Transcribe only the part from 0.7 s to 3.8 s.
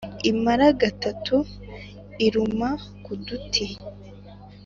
gatatu iruma ku duti!